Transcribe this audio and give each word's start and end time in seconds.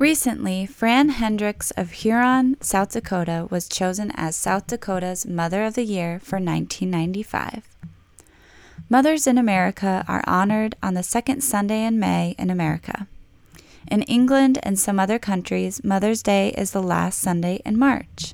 Recently, 0.00 0.64
Fran 0.64 1.10
Hendricks 1.10 1.72
of 1.72 1.90
Huron, 1.90 2.56
South 2.62 2.92
Dakota 2.92 3.46
was 3.50 3.68
chosen 3.68 4.10
as 4.14 4.34
South 4.34 4.66
Dakota's 4.66 5.26
Mother 5.26 5.62
of 5.62 5.74
the 5.74 5.84
Year 5.84 6.18
for 6.20 6.36
1995. 6.36 7.68
Mothers 8.88 9.26
in 9.26 9.36
America 9.36 10.02
are 10.08 10.24
honored 10.26 10.74
on 10.82 10.94
the 10.94 11.02
second 11.02 11.42
Sunday 11.42 11.84
in 11.84 12.00
May 12.00 12.34
in 12.38 12.48
America. 12.48 13.08
In 13.90 14.00
England 14.04 14.58
and 14.62 14.78
some 14.78 14.98
other 14.98 15.18
countries, 15.18 15.84
Mother's 15.84 16.22
Day 16.22 16.54
is 16.56 16.70
the 16.70 16.82
last 16.82 17.18
Sunday 17.18 17.60
in 17.66 17.78
March. 17.78 18.32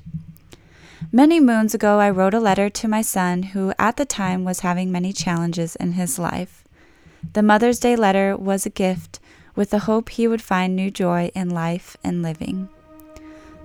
Many 1.11 1.41
moons 1.41 1.75
ago, 1.75 1.99
I 1.99 2.09
wrote 2.09 2.33
a 2.33 2.39
letter 2.39 2.69
to 2.69 2.87
my 2.87 3.01
son 3.01 3.43
who 3.43 3.73
at 3.77 3.97
the 3.97 4.05
time 4.05 4.45
was 4.45 4.61
having 4.61 4.89
many 4.89 5.11
challenges 5.11 5.75
in 5.75 5.91
his 5.91 6.17
life. 6.17 6.63
The 7.33 7.43
Mother's 7.43 7.79
Day 7.81 7.97
letter 7.97 8.37
was 8.37 8.65
a 8.65 8.69
gift 8.69 9.19
with 9.57 9.71
the 9.71 9.79
hope 9.79 10.07
he 10.07 10.27
would 10.27 10.41
find 10.41 10.75
new 10.75 10.89
joy 10.89 11.29
in 11.35 11.49
life 11.49 11.97
and 12.03 12.21
living. 12.21 12.69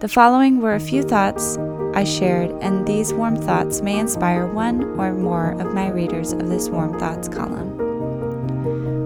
The 0.00 0.08
following 0.08 0.60
were 0.60 0.74
a 0.74 0.80
few 0.80 1.02
thoughts 1.02 1.58
I 1.94 2.02
shared, 2.02 2.50
and 2.62 2.86
these 2.88 3.12
warm 3.12 3.36
thoughts 3.36 3.82
may 3.82 3.98
inspire 3.98 4.46
one 4.46 4.82
or 4.98 5.12
more 5.12 5.52
of 5.60 5.74
my 5.74 5.90
readers 5.90 6.32
of 6.32 6.48
this 6.48 6.68
Warm 6.70 6.98
Thoughts 6.98 7.28
column. 7.28 7.76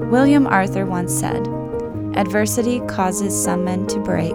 William 0.09 0.47
Arthur 0.47 0.87
once 0.87 1.13
said, 1.13 1.47
Adversity 2.15 2.81
causes 2.87 3.45
some 3.45 3.65
men 3.65 3.87
to 3.89 3.99
break, 3.99 4.33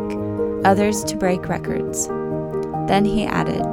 others 0.66 1.04
to 1.06 1.16
break 1.16 1.48
records. 1.48 2.08
Then 2.88 3.06
he 3.06 3.26
added, 3.26 3.64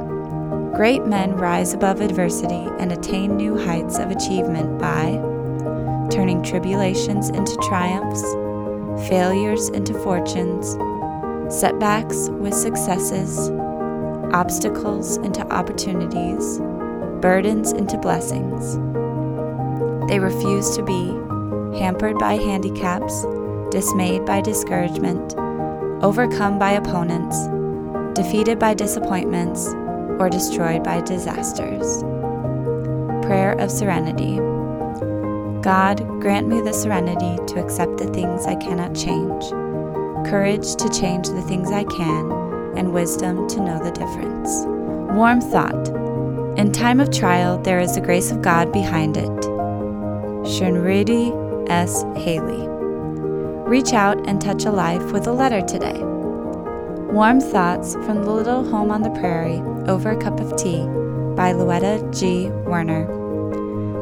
Great 0.73 1.05
men 1.05 1.33
rise 1.33 1.73
above 1.73 1.99
adversity 1.99 2.67
and 2.79 2.93
attain 2.93 3.35
new 3.35 3.57
heights 3.57 3.99
of 3.99 4.09
achievement 4.09 4.79
by 4.79 5.11
turning 6.09 6.41
tribulations 6.41 7.29
into 7.29 7.55
triumphs 7.67 8.23
failures 9.07 9.69
into 9.69 9.93
fortunes, 9.93 10.77
setbacks 11.53 12.29
with 12.29 12.53
successes, 12.53 13.49
obstacles 14.33 15.17
into 15.17 15.41
opportunities, 15.51 16.59
burdens 17.21 17.71
into 17.71 17.97
blessings. 17.97 18.77
They 20.09 20.19
refuse 20.19 20.75
to 20.75 20.83
be 20.83 21.07
hampered 21.79 22.17
by 22.17 22.33
handicaps, 22.33 23.25
dismayed 23.71 24.25
by 24.25 24.41
discouragement, 24.41 25.35
overcome 26.03 26.57
by 26.57 26.71
opponents, 26.71 27.37
defeated 28.19 28.59
by 28.59 28.73
disappointments, 28.73 29.67
or 30.19 30.29
destroyed 30.29 30.83
by 30.83 31.01
disasters. 31.01 32.03
Prayer 33.25 33.53
of 33.59 33.71
Serenity. 33.71 34.39
God, 35.61 36.21
grant 36.21 36.47
me 36.47 36.61
the 36.61 36.71
serenity 36.71 37.35
to 37.53 37.61
accept 37.61 37.97
the 37.97 38.07
things 38.07 38.45
I 38.45 38.55
cannot 38.55 38.95
change, 38.95 39.49
courage 40.29 40.75
to 40.75 40.89
change 40.89 41.27
the 41.27 41.41
things 41.41 41.69
I 41.69 41.83
can, 41.83 42.31
and 42.77 42.93
wisdom 42.93 43.45
to 43.49 43.59
know 43.59 43.83
the 43.83 43.91
difference. 43.91 44.63
Warm 45.13 45.41
thought. 45.41 45.89
In 46.57 46.71
time 46.71 47.01
of 47.01 47.11
trial, 47.11 47.57
there 47.57 47.81
is 47.81 47.95
the 47.95 48.01
grace 48.01 48.31
of 48.31 48.41
God 48.41 48.71
behind 48.71 49.17
it. 49.17 49.29
Shunridi 50.47 51.69
S. 51.69 52.03
Haley. 52.15 52.67
Reach 53.67 53.91
out 53.91 54.27
and 54.29 54.41
touch 54.41 54.63
a 54.63 54.71
life 54.71 55.11
with 55.11 55.27
a 55.27 55.33
letter 55.33 55.61
today. 55.61 55.99
Warm 57.11 57.41
Thoughts 57.41 57.95
from 57.95 58.23
the 58.23 58.31
Little 58.31 58.63
Home 58.63 58.91
on 58.91 59.01
the 59.01 59.09
Prairie 59.09 59.59
Over 59.89 60.11
a 60.11 60.17
Cup 60.17 60.39
of 60.39 60.55
Tea 60.55 60.85
by 61.35 61.51
Louetta 61.51 62.17
G. 62.17 62.47
Werner 62.69 63.18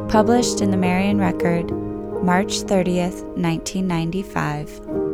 published 0.07 0.61
in 0.61 0.71
the 0.71 0.77
Marion 0.77 1.19
Record, 1.19 1.69
March 2.23 2.61
30th, 2.61 3.23
1995. 3.35 5.06